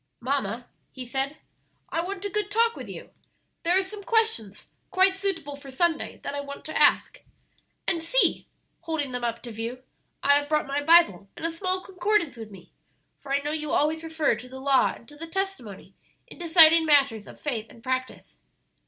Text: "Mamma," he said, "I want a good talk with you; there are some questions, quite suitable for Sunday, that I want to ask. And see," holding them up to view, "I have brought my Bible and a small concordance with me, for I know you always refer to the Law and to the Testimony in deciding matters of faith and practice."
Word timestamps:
"Mamma," 0.19 0.65
he 0.91 1.05
said, 1.05 1.37
"I 1.89 2.01
want 2.03 2.25
a 2.25 2.29
good 2.31 2.49
talk 2.49 2.75
with 2.75 2.89
you; 2.89 3.11
there 3.61 3.77
are 3.77 3.83
some 3.83 4.03
questions, 4.03 4.69
quite 4.89 5.13
suitable 5.13 5.55
for 5.55 5.69
Sunday, 5.69 6.17
that 6.23 6.33
I 6.33 6.41
want 6.41 6.65
to 6.65 6.75
ask. 6.75 7.21
And 7.87 8.01
see," 8.01 8.47
holding 8.79 9.11
them 9.11 9.23
up 9.23 9.43
to 9.43 9.51
view, 9.51 9.83
"I 10.23 10.39
have 10.39 10.49
brought 10.49 10.65
my 10.65 10.81
Bible 10.83 11.29
and 11.37 11.45
a 11.45 11.51
small 11.51 11.81
concordance 11.81 12.35
with 12.35 12.49
me, 12.49 12.71
for 13.19 13.31
I 13.31 13.41
know 13.41 13.51
you 13.51 13.69
always 13.69 14.01
refer 14.03 14.35
to 14.37 14.49
the 14.49 14.59
Law 14.59 14.91
and 14.95 15.07
to 15.07 15.15
the 15.15 15.27
Testimony 15.27 15.93
in 16.25 16.39
deciding 16.39 16.87
matters 16.87 17.27
of 17.27 17.39
faith 17.39 17.67
and 17.69 17.83
practice." 17.83 18.39